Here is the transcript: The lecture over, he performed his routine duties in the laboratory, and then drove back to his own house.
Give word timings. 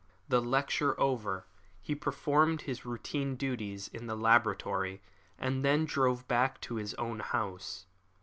The 0.29 0.41
lecture 0.41 0.99
over, 0.99 1.45
he 1.79 1.93
performed 1.93 2.61
his 2.63 2.85
routine 2.85 3.35
duties 3.35 3.87
in 3.89 4.07
the 4.07 4.17
laboratory, 4.17 4.99
and 5.37 5.63
then 5.63 5.85
drove 5.85 6.27
back 6.27 6.59
to 6.61 6.77
his 6.77 6.95
own 6.95 7.19
house. 7.19 7.85